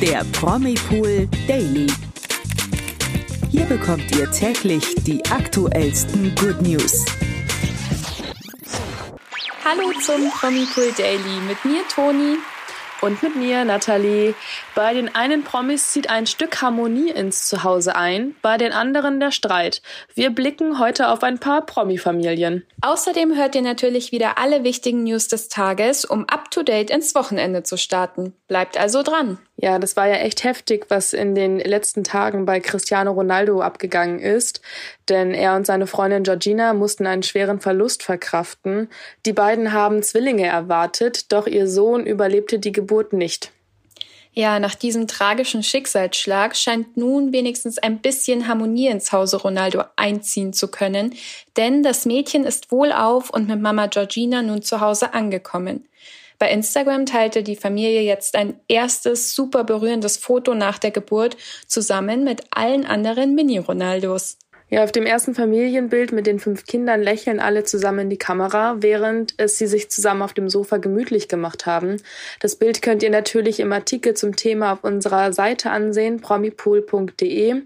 der 0.00 0.24
Promipool 0.32 1.28
Daily. 1.48 1.88
Hier 3.50 3.64
bekommt 3.64 4.04
ihr 4.16 4.30
täglich 4.30 4.94
die 5.04 5.24
aktuellsten 5.26 6.32
Good 6.36 6.62
News. 6.62 7.04
Hallo 9.64 9.90
zum 10.00 10.30
Promipool 10.30 10.92
Daily 10.96 11.40
mit 11.48 11.64
mir 11.64 11.82
Toni 11.92 12.36
und 13.00 13.20
mit 13.24 13.34
mir, 13.34 13.64
Nathalie. 13.64 14.34
Bei 14.76 14.94
den 14.94 15.12
einen 15.16 15.42
Promis 15.42 15.90
zieht 15.90 16.10
ein 16.10 16.26
Stück 16.26 16.62
Harmonie 16.62 17.10
ins 17.10 17.48
Zuhause 17.48 17.96
ein, 17.96 18.36
bei 18.40 18.56
den 18.56 18.70
anderen 18.70 19.18
der 19.18 19.32
Streit. 19.32 19.82
Wir 20.14 20.30
blicken 20.30 20.78
heute 20.78 21.08
auf 21.08 21.24
ein 21.24 21.40
paar 21.40 21.66
Promi-Familien. 21.66 22.64
Außerdem 22.82 23.34
hört 23.36 23.56
ihr 23.56 23.62
natürlich 23.62 24.12
wieder 24.12 24.38
alle 24.38 24.62
wichtigen 24.62 25.02
News 25.02 25.26
des 25.26 25.48
Tages, 25.48 26.04
um 26.04 26.24
up-to-date 26.28 26.90
ins 26.90 27.16
Wochenende 27.16 27.64
zu 27.64 27.76
starten. 27.76 28.34
Bleibt 28.46 28.78
also 28.78 29.02
dran. 29.02 29.38
Ja, 29.60 29.80
das 29.80 29.96
war 29.96 30.06
ja 30.06 30.14
echt 30.14 30.44
heftig, 30.44 30.86
was 30.88 31.12
in 31.12 31.34
den 31.34 31.58
letzten 31.58 32.04
Tagen 32.04 32.46
bei 32.46 32.60
Cristiano 32.60 33.10
Ronaldo 33.10 33.60
abgegangen 33.60 34.20
ist. 34.20 34.60
Denn 35.08 35.34
er 35.34 35.56
und 35.56 35.66
seine 35.66 35.88
Freundin 35.88 36.22
Georgina 36.22 36.74
mussten 36.74 37.08
einen 37.08 37.24
schweren 37.24 37.58
Verlust 37.58 38.04
verkraften. 38.04 38.88
Die 39.26 39.32
beiden 39.32 39.72
haben 39.72 40.04
Zwillinge 40.04 40.46
erwartet, 40.46 41.32
doch 41.32 41.48
ihr 41.48 41.66
Sohn 41.66 42.06
überlebte 42.06 42.60
die 42.60 42.70
Geburt 42.70 43.12
nicht. 43.12 43.50
Ja, 44.32 44.60
nach 44.60 44.76
diesem 44.76 45.08
tragischen 45.08 45.64
Schicksalsschlag 45.64 46.54
scheint 46.54 46.96
nun 46.96 47.32
wenigstens 47.32 47.78
ein 47.78 47.98
bisschen 47.98 48.46
Harmonie 48.46 48.86
ins 48.86 49.10
Hause 49.10 49.38
Ronaldo 49.38 49.82
einziehen 49.96 50.52
zu 50.52 50.68
können, 50.68 51.16
denn 51.56 51.82
das 51.82 52.06
Mädchen 52.06 52.44
ist 52.44 52.70
wohlauf 52.70 53.30
und 53.30 53.48
mit 53.48 53.60
Mama 53.60 53.86
Georgina 53.88 54.42
nun 54.42 54.62
zu 54.62 54.80
Hause 54.80 55.14
angekommen. 55.14 55.88
Bei 56.38 56.50
Instagram 56.52 57.04
teilte 57.04 57.42
die 57.42 57.56
Familie 57.56 58.02
jetzt 58.02 58.36
ein 58.36 58.60
erstes 58.68 59.34
super 59.34 59.64
berührendes 59.64 60.18
Foto 60.18 60.54
nach 60.54 60.78
der 60.78 60.92
Geburt 60.92 61.36
zusammen 61.66 62.22
mit 62.22 62.42
allen 62.50 62.86
anderen 62.86 63.34
Mini-Ronaldos. 63.34 64.38
Ja, 64.70 64.84
auf 64.84 64.92
dem 64.92 65.06
ersten 65.06 65.34
Familienbild 65.34 66.12
mit 66.12 66.26
den 66.26 66.38
fünf 66.38 66.66
Kindern 66.66 67.02
lächeln 67.02 67.40
alle 67.40 67.64
zusammen 67.64 68.00
in 68.00 68.10
die 68.10 68.18
Kamera, 68.18 68.76
während 68.80 69.32
es 69.38 69.56
sie 69.56 69.66
sich 69.66 69.90
zusammen 69.90 70.20
auf 70.20 70.34
dem 70.34 70.50
Sofa 70.50 70.76
gemütlich 70.76 71.26
gemacht 71.26 71.64
haben. 71.64 71.96
Das 72.40 72.56
Bild 72.56 72.82
könnt 72.82 73.02
ihr 73.02 73.10
natürlich 73.10 73.60
im 73.60 73.72
Artikel 73.72 74.14
zum 74.14 74.36
Thema 74.36 74.74
auf 74.74 74.84
unserer 74.84 75.32
Seite 75.32 75.70
ansehen, 75.70 76.20
promipool.de. 76.20 77.62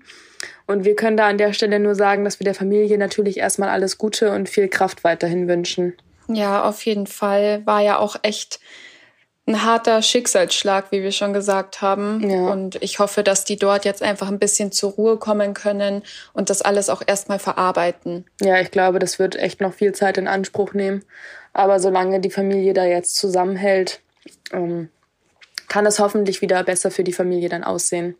Und 0.68 0.84
wir 0.84 0.94
können 0.94 1.16
da 1.16 1.26
an 1.26 1.38
der 1.38 1.52
Stelle 1.52 1.80
nur 1.80 1.96
sagen, 1.96 2.24
dass 2.24 2.38
wir 2.38 2.44
der 2.44 2.54
Familie 2.54 2.96
natürlich 2.98 3.38
erstmal 3.38 3.68
alles 3.68 3.98
Gute 3.98 4.30
und 4.30 4.48
viel 4.48 4.68
Kraft 4.68 5.02
weiterhin 5.02 5.48
wünschen. 5.48 5.94
Ja, 6.34 6.64
auf 6.64 6.84
jeden 6.84 7.06
Fall. 7.06 7.64
War 7.66 7.80
ja 7.80 7.98
auch 7.98 8.16
echt 8.22 8.60
ein 9.46 9.64
harter 9.64 10.02
Schicksalsschlag, 10.02 10.92
wie 10.92 11.02
wir 11.02 11.10
schon 11.10 11.32
gesagt 11.32 11.82
haben. 11.82 12.28
Ja. 12.28 12.50
Und 12.50 12.80
ich 12.82 12.98
hoffe, 13.00 13.22
dass 13.24 13.44
die 13.44 13.56
dort 13.56 13.84
jetzt 13.84 14.02
einfach 14.02 14.28
ein 14.28 14.38
bisschen 14.38 14.70
zur 14.70 14.92
Ruhe 14.92 15.16
kommen 15.16 15.52
können 15.54 16.02
und 16.32 16.48
das 16.48 16.62
alles 16.62 16.88
auch 16.88 17.02
erstmal 17.04 17.40
verarbeiten. 17.40 18.24
Ja, 18.40 18.60
ich 18.60 18.70
glaube, 18.70 18.98
das 18.98 19.18
wird 19.18 19.36
echt 19.36 19.60
noch 19.60 19.74
viel 19.74 19.92
Zeit 19.92 20.16
in 20.16 20.28
Anspruch 20.28 20.74
nehmen. 20.74 21.04
Aber 21.52 21.80
solange 21.80 22.20
die 22.20 22.30
Familie 22.30 22.72
da 22.72 22.84
jetzt 22.84 23.16
zusammenhält, 23.16 24.00
ähm, 24.52 24.88
kann 25.68 25.86
es 25.86 25.98
hoffentlich 25.98 26.40
wieder 26.40 26.62
besser 26.62 26.90
für 26.90 27.04
die 27.04 27.12
Familie 27.12 27.48
dann 27.48 27.64
aussehen. 27.64 28.16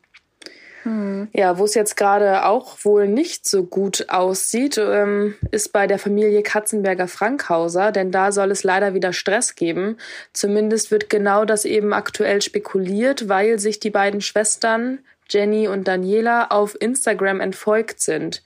Hm. 0.83 1.28
Ja, 1.33 1.58
wo 1.58 1.64
es 1.64 1.75
jetzt 1.75 1.97
gerade 1.97 2.44
auch 2.44 2.78
wohl 2.83 3.06
nicht 3.06 3.47
so 3.47 3.64
gut 3.64 4.06
aussieht, 4.08 4.78
ähm, 4.78 5.34
ist 5.50 5.72
bei 5.72 5.86
der 5.86 5.98
Familie 5.98 6.42
Katzenberger 6.42 7.08
Frankhauser, 7.08 7.92
denn 7.92 8.11
da 8.11 8.33
soll 8.33 8.50
es 8.50 8.64
leider 8.64 8.94
wieder 8.94 9.12
Stress 9.12 9.55
geben. 9.55 9.97
Zumindest 10.33 10.91
wird 10.91 11.08
genau 11.08 11.44
das 11.44 11.64
eben 11.64 11.92
aktuell 11.92 12.42
spekuliert, 12.42 13.28
weil 13.28 13.58
sich 13.58 13.78
die 13.78 13.91
beiden 13.91 14.20
Schwestern 14.20 14.98
Jenny 15.28 15.69
und 15.69 15.89
Daniela 15.89 16.48
auf 16.50 16.77
Instagram 16.80 17.41
entfolgt 17.41 18.00
sind. 18.00 18.42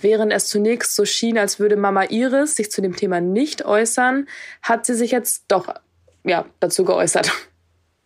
Während 0.00 0.32
es 0.32 0.46
zunächst 0.46 0.94
so 0.94 1.04
schien, 1.04 1.38
als 1.38 1.58
würde 1.58 1.76
Mama 1.76 2.04
Iris 2.04 2.56
sich 2.56 2.70
zu 2.70 2.80
dem 2.80 2.96
Thema 2.96 3.20
nicht 3.20 3.64
äußern, 3.64 4.28
hat 4.62 4.86
sie 4.86 4.94
sich 4.94 5.10
jetzt 5.10 5.44
doch 5.48 5.74
ja, 6.24 6.46
dazu 6.60 6.84
geäußert. 6.84 7.30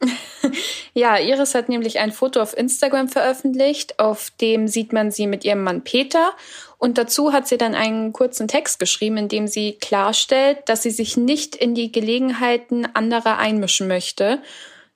ja, 0.94 1.18
Iris 1.18 1.54
hat 1.54 1.68
nämlich 1.68 1.98
ein 1.98 2.12
Foto 2.12 2.40
auf 2.40 2.56
Instagram 2.56 3.08
veröffentlicht, 3.08 3.98
auf 3.98 4.30
dem 4.40 4.68
sieht 4.68 4.92
man 4.92 5.10
sie 5.10 5.26
mit 5.26 5.44
ihrem 5.44 5.62
Mann 5.62 5.82
Peter 5.82 6.32
und 6.78 6.98
dazu 6.98 7.32
hat 7.32 7.48
sie 7.48 7.56
dann 7.56 7.74
einen 7.74 8.12
kurzen 8.12 8.48
Text 8.48 8.78
geschrieben, 8.78 9.16
in 9.16 9.28
dem 9.28 9.46
sie 9.46 9.78
klarstellt, 9.80 10.58
dass 10.66 10.82
sie 10.82 10.90
sich 10.90 11.16
nicht 11.16 11.56
in 11.56 11.74
die 11.74 11.90
Gelegenheiten 11.90 12.86
anderer 12.94 13.38
einmischen 13.38 13.88
möchte. 13.88 14.42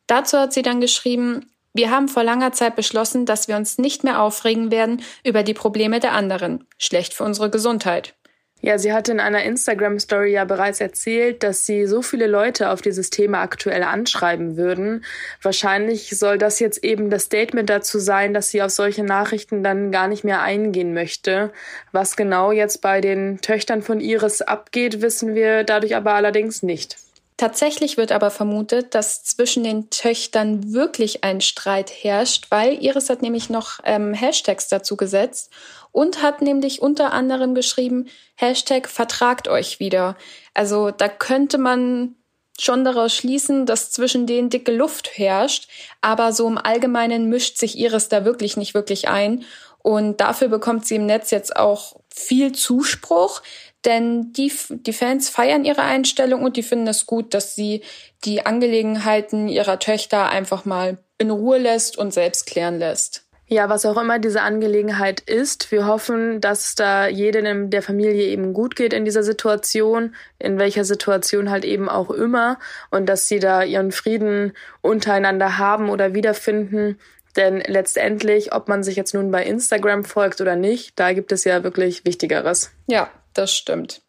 Dazu 0.06 0.38
hat 0.38 0.52
sie 0.52 0.62
dann 0.62 0.80
geschrieben, 0.80 1.50
wir 1.72 1.90
haben 1.90 2.08
vor 2.08 2.24
langer 2.24 2.52
Zeit 2.52 2.76
beschlossen, 2.76 3.24
dass 3.24 3.46
wir 3.46 3.56
uns 3.56 3.78
nicht 3.78 4.04
mehr 4.04 4.20
aufregen 4.20 4.70
werden 4.70 5.02
über 5.22 5.42
die 5.42 5.54
Probleme 5.54 6.00
der 6.00 6.12
anderen. 6.12 6.66
Schlecht 6.76 7.14
für 7.14 7.24
unsere 7.24 7.50
Gesundheit. 7.50 8.14
Ja, 8.60 8.76
sie 8.76 8.92
hatte 8.92 9.12
in 9.12 9.20
einer 9.20 9.44
Instagram-Story 9.44 10.32
ja 10.32 10.44
bereits 10.44 10.80
erzählt, 10.80 11.44
dass 11.44 11.64
sie 11.64 11.86
so 11.86 12.02
viele 12.02 12.26
Leute 12.26 12.70
auf 12.70 12.82
dieses 12.82 13.08
Thema 13.10 13.40
aktuell 13.40 13.84
anschreiben 13.84 14.56
würden. 14.56 15.04
Wahrscheinlich 15.42 16.18
soll 16.18 16.38
das 16.38 16.58
jetzt 16.58 16.82
eben 16.82 17.08
das 17.08 17.24
Statement 17.24 17.70
dazu 17.70 18.00
sein, 18.00 18.34
dass 18.34 18.50
sie 18.50 18.60
auf 18.60 18.70
solche 18.70 19.04
Nachrichten 19.04 19.62
dann 19.62 19.92
gar 19.92 20.08
nicht 20.08 20.24
mehr 20.24 20.42
eingehen 20.42 20.92
möchte. 20.92 21.52
Was 21.92 22.16
genau 22.16 22.50
jetzt 22.50 22.82
bei 22.82 23.00
den 23.00 23.40
Töchtern 23.40 23.80
von 23.80 24.00
Iris 24.00 24.42
abgeht, 24.42 25.02
wissen 25.02 25.36
wir 25.36 25.62
dadurch 25.62 25.94
aber 25.94 26.14
allerdings 26.14 26.64
nicht. 26.64 26.96
Tatsächlich 27.38 27.96
wird 27.96 28.10
aber 28.10 28.32
vermutet, 28.32 28.96
dass 28.96 29.22
zwischen 29.22 29.62
den 29.62 29.90
Töchtern 29.90 30.72
wirklich 30.72 31.22
ein 31.22 31.40
Streit 31.40 31.88
herrscht, 32.02 32.46
weil 32.50 32.84
Iris 32.84 33.08
hat 33.08 33.22
nämlich 33.22 33.48
noch 33.48 33.78
ähm, 33.84 34.12
Hashtags 34.12 34.66
dazu 34.66 34.96
gesetzt 34.96 35.52
und 35.92 36.20
hat 36.20 36.42
nämlich 36.42 36.82
unter 36.82 37.12
anderem 37.12 37.54
geschrieben, 37.54 38.08
Hashtag 38.34 38.88
vertragt 38.88 39.46
euch 39.46 39.78
wieder. 39.78 40.16
Also 40.52 40.90
da 40.90 41.08
könnte 41.08 41.58
man 41.58 42.16
schon 42.58 42.84
daraus 42.84 43.14
schließen, 43.14 43.66
dass 43.66 43.92
zwischen 43.92 44.26
denen 44.26 44.50
dicke 44.50 44.74
Luft 44.74 45.16
herrscht, 45.16 45.68
aber 46.00 46.32
so 46.32 46.48
im 46.48 46.58
Allgemeinen 46.58 47.28
mischt 47.28 47.56
sich 47.56 47.78
Iris 47.78 48.08
da 48.08 48.24
wirklich 48.24 48.56
nicht 48.56 48.74
wirklich 48.74 49.06
ein 49.06 49.44
und 49.78 50.20
dafür 50.20 50.48
bekommt 50.48 50.86
sie 50.86 50.96
im 50.96 51.06
Netz 51.06 51.30
jetzt 51.30 51.56
auch 51.56 52.00
viel 52.12 52.52
Zuspruch. 52.52 53.42
Denn 53.84 54.32
die, 54.32 54.52
die 54.70 54.92
Fans 54.92 55.28
feiern 55.28 55.64
ihre 55.64 55.82
Einstellung 55.82 56.42
und 56.42 56.56
die 56.56 56.62
finden 56.62 56.88
es 56.88 57.06
gut, 57.06 57.32
dass 57.34 57.54
sie 57.54 57.82
die 58.24 58.44
Angelegenheiten 58.44 59.48
ihrer 59.48 59.78
Töchter 59.78 60.28
einfach 60.28 60.64
mal 60.64 60.98
in 61.18 61.30
Ruhe 61.30 61.58
lässt 61.58 61.96
und 61.96 62.12
selbst 62.12 62.46
klären 62.46 62.78
lässt. 62.78 63.24
Ja, 63.50 63.70
was 63.70 63.86
auch 63.86 63.96
immer 63.96 64.18
diese 64.18 64.42
Angelegenheit 64.42 65.20
ist, 65.20 65.72
wir 65.72 65.86
hoffen, 65.86 66.42
dass 66.42 66.74
da 66.74 67.08
jedem 67.08 67.70
der 67.70 67.80
Familie 67.80 68.26
eben 68.26 68.52
gut 68.52 68.76
geht 68.76 68.92
in 68.92 69.06
dieser 69.06 69.22
Situation, 69.22 70.14
in 70.38 70.58
welcher 70.58 70.84
Situation 70.84 71.50
halt 71.50 71.64
eben 71.64 71.88
auch 71.88 72.10
immer, 72.10 72.58
und 72.90 73.06
dass 73.06 73.26
sie 73.26 73.38
da 73.38 73.62
ihren 73.62 73.90
Frieden 73.90 74.52
untereinander 74.82 75.56
haben 75.56 75.88
oder 75.88 76.12
wiederfinden. 76.12 76.98
Denn 77.36 77.62
letztendlich, 77.66 78.52
ob 78.52 78.68
man 78.68 78.82
sich 78.82 78.96
jetzt 78.96 79.14
nun 79.14 79.30
bei 79.30 79.44
Instagram 79.44 80.04
folgt 80.04 80.42
oder 80.42 80.54
nicht, 80.54 80.98
da 81.00 81.14
gibt 81.14 81.32
es 81.32 81.44
ja 81.44 81.62
wirklich 81.62 82.04
Wichtigeres. 82.04 82.72
Ja, 82.86 83.10
das 83.38 83.54
stimmt. 83.54 84.02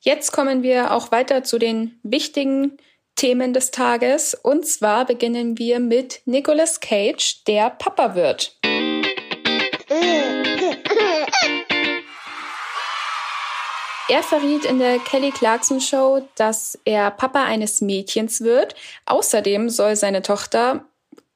Jetzt 0.00 0.32
kommen 0.32 0.62
wir 0.62 0.92
auch 0.92 1.12
weiter 1.12 1.44
zu 1.44 1.58
den 1.58 1.98
wichtigen 2.02 2.76
Themen 3.16 3.54
des 3.54 3.70
Tages. 3.70 4.34
Und 4.34 4.66
zwar 4.66 5.06
beginnen 5.06 5.56
wir 5.56 5.80
mit 5.80 6.20
Nicolas 6.26 6.80
Cage, 6.80 7.44
der 7.46 7.70
Papa 7.70 8.14
wird. 8.14 8.58
Er 14.08 14.22
verriet 14.22 14.66
in 14.66 14.78
der 14.78 14.98
Kelly 14.98 15.30
Clarkson 15.30 15.80
Show, 15.80 16.28
dass 16.36 16.78
er 16.84 17.10
Papa 17.10 17.44
eines 17.44 17.80
Mädchens 17.80 18.42
wird. 18.42 18.74
Außerdem 19.06 19.70
soll 19.70 19.96
seine 19.96 20.20
Tochter, 20.20 20.84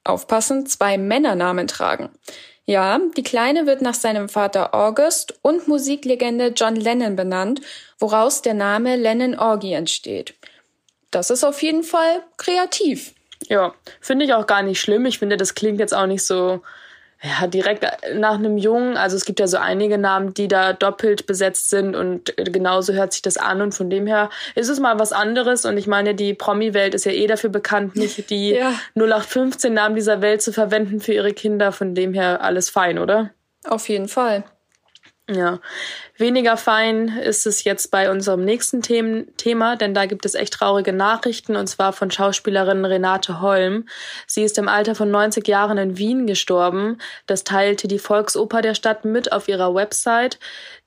aufpassen, 0.03 0.67
zwei 0.67 0.97
Männernamen 0.97 1.67
tragen. 1.67 2.09
Ja, 2.69 2.99
die 3.17 3.23
Kleine 3.23 3.65
wird 3.65 3.81
nach 3.81 3.95
seinem 3.95 4.29
Vater 4.29 4.75
August 4.75 5.39
und 5.41 5.67
Musiklegende 5.67 6.53
John 6.55 6.75
Lennon 6.75 7.15
benannt, 7.15 7.61
woraus 7.97 8.43
der 8.43 8.53
Name 8.53 8.95
Lennon 8.95 9.39
Orgy 9.39 9.73
entsteht. 9.73 10.35
Das 11.09 11.31
ist 11.31 11.43
auf 11.43 11.63
jeden 11.63 11.81
Fall 11.81 12.21
kreativ. 12.37 13.15
Ja, 13.47 13.73
finde 14.01 14.25
ich 14.25 14.35
auch 14.35 14.45
gar 14.45 14.61
nicht 14.61 14.79
schlimm. 14.79 15.07
Ich 15.07 15.17
finde, 15.17 15.35
das 15.35 15.55
klingt 15.55 15.79
jetzt 15.79 15.95
auch 15.95 16.05
nicht 16.05 16.23
so 16.23 16.61
ja, 17.21 17.47
direkt 17.47 17.85
nach 18.15 18.35
einem 18.35 18.57
Jungen. 18.57 18.95
Also 18.95 19.17
es 19.17 19.25
gibt 19.25 19.39
ja 19.39 19.47
so 19.47 19.57
einige 19.57 19.97
Namen, 19.97 20.33
die 20.33 20.47
da 20.47 20.71
doppelt 20.71 21.25
besetzt 21.25 21.69
sind 21.69 21.95
und 21.95 22.33
genauso 22.37 22.93
hört 22.93 23.11
sich 23.11 23.21
das 23.21 23.37
an 23.37 23.61
und 23.61 23.73
von 23.73 23.89
dem 23.89 24.07
her 24.07 24.29
ist 24.55 24.69
es 24.69 24.79
mal 24.79 24.99
was 24.99 25.11
anderes 25.11 25.65
und 25.65 25.77
ich 25.77 25.85
meine, 25.85 26.15
die 26.15 26.33
Promi-Welt 26.33 26.93
ist 26.93 27.05
ja 27.05 27.11
eh 27.11 27.27
dafür 27.27 27.49
bekannt, 27.49 27.95
nicht 27.97 28.29
die 28.29 28.51
ja. 28.51 28.73
0815 28.95 29.73
Namen 29.73 29.95
dieser 29.95 30.21
Welt 30.21 30.41
zu 30.41 30.53
verwenden 30.53 31.01
für 31.01 31.13
ihre 31.13 31.33
Kinder. 31.33 31.71
Von 31.71 31.93
dem 31.93 32.13
her 32.13 32.41
alles 32.41 32.69
fein, 32.69 32.97
oder? 32.97 33.31
Auf 33.65 33.89
jeden 33.89 34.07
Fall. 34.07 34.45
Ja. 35.29 35.59
Weniger 36.19 36.57
fein 36.57 37.17
ist 37.17 37.47
es 37.47 37.63
jetzt 37.63 37.91
bei 37.91 38.11
unserem 38.11 38.43
nächsten 38.43 38.81
Themen 38.81 39.33
Thema, 39.37 39.77
denn 39.77 39.93
da 39.93 40.05
gibt 40.05 40.25
es 40.25 40.35
echt 40.35 40.51
traurige 40.51 40.91
Nachrichten 40.91 41.55
und 41.55 41.67
zwar 41.67 41.93
von 41.93 42.11
Schauspielerin 42.11 42.83
Renate 42.83 43.39
Holm. 43.39 43.87
Sie 44.27 44.43
ist 44.43 44.57
im 44.57 44.67
Alter 44.67 44.95
von 44.95 45.09
90 45.09 45.47
Jahren 45.47 45.77
in 45.77 45.97
Wien 45.97 46.27
gestorben. 46.27 46.97
Das 47.25 47.45
teilte 47.45 47.87
die 47.87 47.99
Volksoper 47.99 48.61
der 48.61 48.75
Stadt 48.75 49.05
mit 49.05 49.31
auf 49.31 49.47
ihrer 49.47 49.73
Website. 49.73 50.39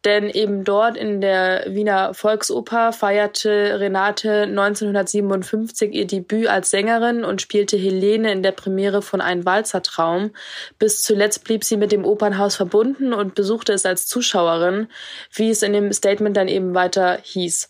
Denn 0.05 0.29
eben 0.29 0.65
dort 0.65 0.97
in 0.97 1.21
der 1.21 1.65
Wiener 1.69 2.13
Volksoper 2.13 2.93
feierte 2.93 3.79
Renate 3.79 4.43
1957 4.43 5.93
ihr 5.93 6.09
Debüt 6.09 6.49
als 6.49 6.71
Sängerin 6.71 7.25
und 7.25 7.41
spielte 7.41 7.77
Helene 7.77 8.33
in 8.33 8.43
der 8.43 8.51
Premiere 8.51 9.01
von 9.01 9.21
Ein 9.21 9.45
Walzertraum. 9.45 10.33
Bis 10.81 11.03
zuletzt 11.03 11.45
blieb 11.45 11.63
sie 11.63 11.77
mit 11.77 11.93
dem 11.93 12.05
Opernhaus 12.05 12.57
verbunden 12.57 13.13
und 13.13 13.37
besuchte 13.37 13.73
es 13.73 13.87
als 13.87 14.09
Zuschauerin, 14.09 14.89
wie 15.33 15.51
es 15.51 15.63
in 15.63 15.73
dem 15.73 15.93
Statement 15.93 16.37
dann 16.37 16.49
eben 16.49 16.75
weiter 16.75 17.19
hieß. 17.23 17.69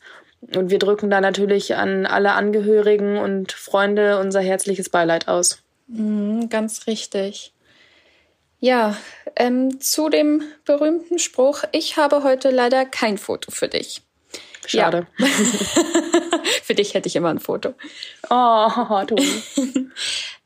Und 0.56 0.70
wir 0.70 0.78
drücken 0.78 1.10
da 1.10 1.20
natürlich 1.20 1.76
an 1.76 2.06
alle 2.06 2.32
Angehörigen 2.32 3.18
und 3.18 3.52
Freunde 3.52 4.18
unser 4.18 4.40
herzliches 4.40 4.88
Beileid 4.88 5.28
aus. 5.28 5.62
Mhm, 5.86 6.48
ganz 6.48 6.86
richtig. 6.86 7.52
Ja, 8.58 8.96
ähm, 9.36 9.80
zu 9.80 10.08
dem 10.08 10.42
berühmten 10.64 11.18
Spruch, 11.18 11.64
ich 11.72 11.96
habe 11.96 12.22
heute 12.22 12.50
leider 12.50 12.84
kein 12.84 13.18
Foto 13.18 13.50
für 13.50 13.68
dich. 13.68 14.02
Schade. 14.66 15.06
Ja. 15.18 15.26
für 16.62 16.74
dich 16.74 16.94
hätte 16.94 17.08
ich 17.08 17.16
immer 17.16 17.30
ein 17.30 17.40
Foto. 17.40 17.74
Oh, 18.30 19.04
du. 19.06 19.16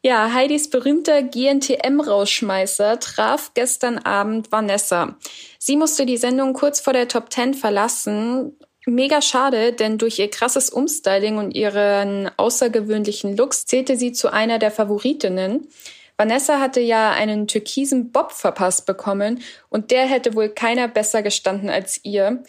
ja, 0.03 0.33
Heidis 0.33 0.71
berühmter 0.71 1.23
GNTM-Rausschmeißer 1.23 2.99
traf 3.01 3.53
gestern 3.55 3.99
Abend 3.99 4.51
Vanessa. 4.51 5.17
Sie 5.59 5.77
musste 5.77 6.07
die 6.07 6.17
Sendung 6.17 6.53
kurz 6.53 6.81
vor 6.81 6.93
der 6.93 7.09
Top 7.09 7.33
10 7.33 7.55
verlassen. 7.55 8.57
Mega 8.87 9.21
schade, 9.21 9.73
denn 9.73 9.99
durch 9.99 10.19
ihr 10.21 10.31
krasses 10.31 10.71
Umstyling 10.71 11.39
und 11.39 11.51
ihren 11.51 12.31
außergewöhnlichen 12.37 13.37
Looks 13.37 13.67
zählte 13.67 13.97
sie 13.97 14.13
zu 14.13 14.33
einer 14.33 14.61
der 14.61 14.71
Favoritinnen. 14.71 15.67
Vanessa 16.17 16.61
hatte 16.61 16.81
ja 16.81 17.11
einen 17.11 17.47
türkisen 17.47 18.11
Bob 18.11 18.33
verpasst 18.33 18.87
bekommen 18.87 19.43
und 19.69 19.91
der 19.91 20.07
hätte 20.07 20.35
wohl 20.35 20.49
keiner 20.49 20.89
besser 20.89 21.23
gestanden 21.23 21.69
als 21.69 22.01
ihr. 22.05 22.43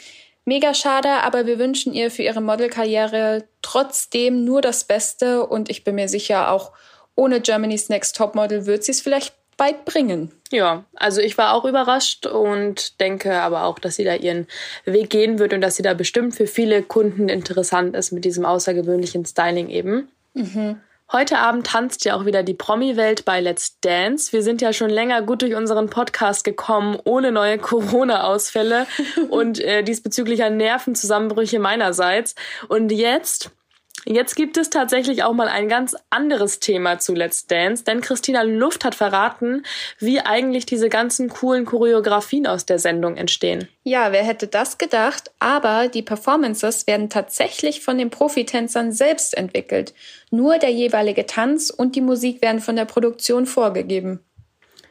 Mega 0.48 0.74
schade, 0.74 1.10
aber 1.24 1.46
wir 1.46 1.60
wünschen 1.60 1.94
ihr 1.94 2.10
für 2.10 2.24
ihre 2.24 2.40
Modelkarriere 2.40 3.44
trotzdem 3.62 4.46
nur 4.46 4.62
das 4.62 4.86
Beste 4.86 5.46
und 5.46 5.70
ich 5.70 5.84
bin 5.84 5.96
mir 5.96 6.08
sicher, 6.08 6.52
auch 6.52 6.72
ohne 7.16 7.42
Germany's 7.42 7.90
Next 7.90 8.16
Topmodel 8.16 8.66
wird 8.66 8.86
sie 8.86 8.94
es 8.94 9.02
vielleicht 9.02 9.34
bald 9.58 9.84
bringen. 9.84 10.32
Ja, 10.50 10.86
also 10.96 11.20
ich 11.20 11.38
war 11.38 11.54
auch 11.54 11.66
überrascht 11.66 12.26
und 12.28 13.02
denke 13.02 13.42
aber 13.42 13.66
auch, 13.66 13.78
dass 13.78 13.98
sie 13.98 14.06
da 14.06 14.16
ihren 14.16 14.48
Weg 14.86 15.10
gehen 15.10 15.38
wird 15.38 15.52
und 15.52 15.60
dass 15.60 15.76
sie 15.76 15.84
da 15.84 15.94
bestimmt 15.94 16.34
für 16.34 16.48
viele 16.48 16.82
Kunden 16.82 17.28
interessant 17.28 17.94
ist 17.94 18.14
mit 18.14 18.24
diesem 18.24 18.46
außergewöhnlichen 18.46 19.26
Styling 19.26 19.68
eben. 19.68 20.08
Mhm. 20.34 20.80
Heute 21.10 21.40
Abend 21.40 21.66
tanzt 21.66 22.04
ja 22.04 22.16
auch 22.16 22.26
wieder 22.26 22.44
die 22.44 22.54
Promi-Welt 22.54 23.24
bei 23.24 23.40
Let's 23.40 23.80
Dance. 23.80 24.34
Wir 24.34 24.44
sind 24.44 24.62
ja 24.62 24.74
schon 24.74 24.90
länger 24.90 25.22
gut 25.22 25.42
durch 25.42 25.56
unseren 25.56 25.90
Podcast 25.90 26.44
gekommen, 26.44 27.00
ohne 27.06 27.32
neue 27.32 27.58
Corona-Ausfälle 27.60 28.88
und 29.30 29.60
äh, 29.60 29.84
diesbezüglicher 29.84 30.50
Nervenzusammenbrüche 30.50 31.60
meinerseits. 31.60 32.36
Und 32.68 32.92
jetzt 32.92 33.52
Jetzt 34.10 34.38
gibt 34.38 34.56
es 34.56 34.70
tatsächlich 34.70 35.24
auch 35.24 35.34
mal 35.34 35.50
ein 35.50 35.68
ganz 35.68 35.94
anderes 36.10 36.62
Thema 36.62 36.98
zu 36.98 37.14
Let's 37.14 37.46
Dance, 37.46 37.84
denn 37.84 38.00
Christina 38.00 38.44
Luft 38.44 38.86
hat 38.86 38.96
verraten, 38.96 39.66
wie 40.00 40.22
eigentlich 40.22 40.66
diese 40.66 40.88
ganzen 40.88 41.28
coolen 41.28 41.66
Choreografien 41.66 42.48
aus 42.48 42.66
der 42.66 42.80
Sendung 42.80 43.18
entstehen. 43.18 43.68
Ja, 43.84 44.14
wer 44.14 44.24
hätte 44.24 44.48
das 44.48 44.78
gedacht? 44.78 45.32
Aber 45.40 45.90
die 45.90 46.04
Performances 46.04 46.88
werden 46.88 47.10
tatsächlich 47.10 47.82
von 47.82 47.98
den 47.98 48.10
Profitänzern 48.10 48.94
selbst 48.94 49.38
entwickelt. 49.38 49.94
Nur 50.32 50.58
der 50.58 50.72
jeweilige 50.72 51.26
Tanz 51.26 51.70
und 51.70 51.98
die 51.98 52.02
Musik 52.02 52.42
werden 52.42 52.62
von 52.62 52.78
der 52.78 52.86
Produktion 52.86 53.46
vorgegeben. 53.46 54.22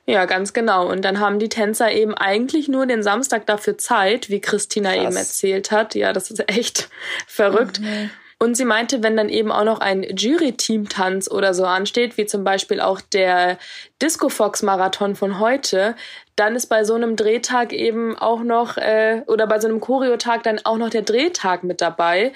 Ja, 0.05 0.27
ganz 0.27 0.53
genau. 0.53 0.91
Und 0.91 1.07
dann 1.07 1.21
haben 1.21 1.39
die 1.39 1.49
Tänzer 1.49 1.91
eben 1.91 2.13
eigentlich 2.13 2.69
nur 2.69 2.85
den 2.85 3.03
Samstag 3.03 3.47
dafür 3.47 3.79
Zeit, 3.79 4.29
wie 4.29 4.43
Christina 4.43 4.93
Krass. 4.93 5.05
eben 5.07 5.17
erzählt 5.17 5.71
hat. 5.71 5.95
Ja, 5.95 6.13
das 6.13 6.31
ist 6.31 6.47
echt 6.51 6.91
verrückt. 7.27 7.81
Mhm. 7.81 8.11
Und 8.39 8.55
sie 8.55 8.67
meinte, 8.67 9.03
wenn 9.03 9.17
dann 9.17 9.31
eben 9.31 9.51
auch 9.51 9.65
noch 9.65 9.81
ein 9.81 10.03
Jury-Team-Tanz 10.03 11.31
oder 11.31 11.55
so 11.55 11.65
ansteht, 11.65 12.19
wie 12.19 12.27
zum 12.27 12.45
Beispiel 12.45 12.81
auch 12.81 13.01
der 13.01 13.59
Disco 14.03 14.29
Fox 14.29 14.63
Marathon 14.63 15.17
von 15.17 15.39
heute, 15.41 15.97
dann 16.37 16.55
ist 16.55 16.67
bei 16.67 16.85
so 16.85 16.95
einem 16.95 17.17
Drehtag 17.17 17.73
eben 17.73 18.15
auch 18.17 18.43
noch, 18.43 18.77
äh, 18.77 19.23
oder 19.27 19.47
bei 19.47 19.59
so 19.59 19.69
einem 19.69 19.81
Choreotag 19.81 20.43
dann 20.43 20.61
auch 20.65 20.77
noch 20.77 20.91
der 20.91 21.01
Drehtag 21.01 21.65
mit 21.65 21.81
dabei. 21.81 22.33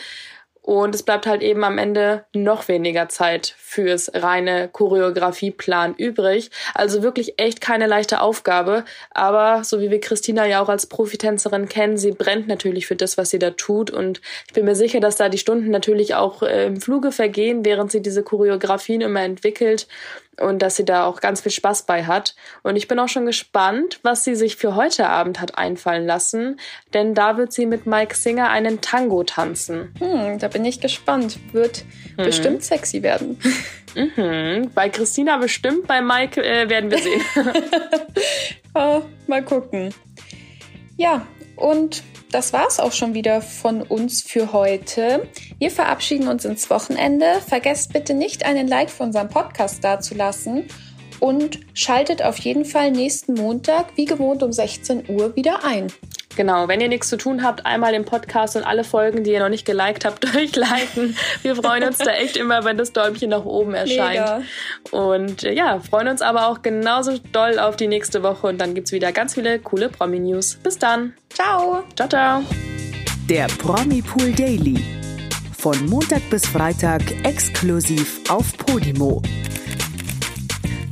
Und 0.63 0.95
es 0.95 1.03
bleibt 1.03 1.27
halt 1.27 1.43
eben 1.43 1.65
am 1.65 1.79
Ende 1.79 2.25
noch 2.35 2.69
weniger 2.69 3.09
Zeit 3.09 3.55
fürs 3.59 4.11
reine 4.15 4.69
Choreografieplan 4.69 5.95
übrig. 5.95 6.51
Also 6.75 7.03
wirklich 7.03 7.39
echt 7.39 7.61
keine 7.61 7.87
leichte 7.87 8.21
Aufgabe. 8.21 8.85
Aber 9.11 9.65
so 9.65 9.81
wie 9.81 9.91
wir 9.91 10.01
Christina 10.01 10.47
ja 10.47 10.63
auch 10.63 10.69
als 10.69 10.87
Profitänzerin 10.87 11.69
kennen, 11.69 11.97
sie 11.97 12.13
brennt 12.13 12.47
natürlich 12.47 12.87
für 12.87 12.97
das, 12.97 13.17
was 13.17 13.31
sie 13.31 13.39
da 13.39 13.51
tut. 13.53 13.91
Und 13.91 14.21
ich 14.47 14.53
bin 14.53 14.67
mir 14.67 14.75
sicher, 14.75 15.01
dass 15.01 15.17
da 15.17 15.29
die 15.29 15.39
Stunden 15.39 15.71
natürlich 15.71 16.15
auch 16.15 16.43
äh, 16.43 16.67
im 16.67 16.81
Fluge 16.81 17.11
vergehen, 17.11 17.65
während 17.65 17.91
sie 17.91 18.03
diese 18.03 18.23
Choreografien 18.23 19.01
immer 19.01 19.23
entwickelt 19.23 19.87
und 20.41 20.61
dass 20.61 20.77
sie 20.77 20.85
da 20.85 21.05
auch 21.05 21.21
ganz 21.21 21.41
viel 21.41 21.53
Spaß 21.53 21.85
bei 21.85 22.05
hat. 22.05 22.35
Und 22.63 22.77
ich 22.77 22.89
bin 22.89 22.99
auch 22.99 23.09
schon 23.09 23.27
gespannt, 23.27 24.01
was 24.03 24.25
sie 24.25 24.35
sich 24.35 24.57
für 24.57 24.75
heute 24.75 25.09
Abend 25.09 25.41
hat 25.41 25.59
einfallen 25.59 26.07
lassen, 26.07 26.59
denn 26.95 27.15
da 27.15 27.37
wird 27.37 27.53
sie 27.53 27.67
mit 27.67 27.87
Mike 27.87 28.15
Singer 28.15 28.51
einen 28.51 28.81
Tango 28.81 29.25
tanzen. 29.25 29.95
Hm, 29.99 30.39
da 30.39 30.49
bin 30.49 30.65
ich 30.65 30.81
gespannt. 30.81 31.39
Wird 31.53 31.85
mhm. 32.17 32.23
bestimmt 32.23 32.65
sexy 32.65 33.03
werden. 33.03 33.39
Mhm. 33.95 34.71
Bei 34.75 34.89
Christina 34.89 35.37
bestimmt, 35.39 35.87
bei 35.87 36.01
Mike 36.01 36.43
äh, 36.43 36.69
werden 36.69 36.91
wir 36.91 36.99
sehen. 36.99 37.23
oh, 38.75 39.03
mal 39.27 39.43
gucken. 39.43 39.93
Ja, 40.97 41.27
und 41.57 42.03
das 42.31 42.53
war's 42.53 42.79
auch 42.79 42.93
schon 42.93 43.15
wieder 43.15 43.43
von 43.43 43.83
uns 43.83 44.23
für 44.23 44.53
heute. 44.53 45.29
Wir 45.59 45.71
verabschieden 45.71 46.29
uns 46.29 46.45
ins 46.45 46.71
Wochenende. 46.71 47.41
Vergesst 47.47 47.93
bitte 47.93 48.15
nicht, 48.15 48.45
einen 48.45 48.69
Like 48.69 48.91
für 48.91 49.03
unseren 49.03 49.29
Podcast 49.29 49.83
dazulassen 49.83 50.65
und 51.19 51.61
schaltet 51.75 52.23
auf 52.23 52.39
jeden 52.39 52.65
Fall 52.65 52.91
nächsten 52.91 53.35
Montag, 53.35 53.97
wie 53.97 54.05
gewohnt 54.05 54.43
um 54.43 54.53
16 54.53 55.11
Uhr, 55.11 55.37
wieder 55.37 55.65
ein. 55.65 55.89
Genau, 56.41 56.69
wenn 56.69 56.81
ihr 56.81 56.89
nichts 56.89 57.11
zu 57.11 57.19
tun 57.19 57.43
habt, 57.43 57.67
einmal 57.67 57.93
den 57.93 58.07
Podcast 58.07 58.57
und 58.57 58.65
alle 58.65 58.83
Folgen, 58.83 59.25
die 59.25 59.31
ihr 59.31 59.41
noch 59.41 59.51
nicht 59.51 59.67
geliked 59.67 60.07
habt, 60.07 60.25
durchliken. 60.35 61.15
Wir 61.43 61.55
freuen 61.55 61.85
uns 61.85 61.99
da 61.99 62.13
echt 62.13 62.39
immer, 62.39 62.65
wenn 62.65 62.79
das 62.79 62.95
Däumchen 62.95 63.29
nach 63.29 63.45
oben 63.45 63.75
erscheint. 63.75 64.13
Mega. 64.13 64.43
Und 64.91 65.45
äh, 65.45 65.53
ja, 65.53 65.81
freuen 65.81 66.09
uns 66.09 66.23
aber 66.23 66.49
auch 66.49 66.63
genauso 66.63 67.19
doll 67.33 67.59
auf 67.59 67.77
die 67.77 67.89
nächste 67.89 68.23
Woche 68.23 68.47
und 68.47 68.57
dann 68.57 68.73
gibt 68.73 68.87
es 68.87 68.93
wieder 68.93 69.13
ganz 69.13 69.35
viele 69.35 69.59
coole 69.59 69.91
Promi-News. 69.91 70.61
Bis 70.63 70.79
dann. 70.79 71.13
Ciao. 71.29 71.83
Ciao, 71.95 72.09
ciao. 72.09 72.43
Der 73.29 73.47
Promi 73.59 74.01
Pool 74.01 74.33
Daily. 74.33 74.83
Von 75.59 75.85
Montag 75.91 76.23
bis 76.31 76.47
Freitag 76.47 77.03
exklusiv 77.23 78.19
auf 78.31 78.57
Podimo. 78.57 79.21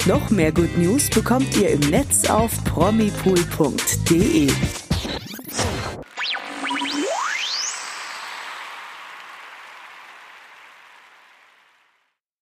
Noch 0.05 0.29
mehr 0.29 0.53
Good 0.53 0.77
News 0.77 1.09
bekommt 1.09 1.57
ihr 1.57 1.71
im 1.71 1.81
Netz 1.89 2.29
auf 2.29 2.53
promipool.de. 2.65 4.51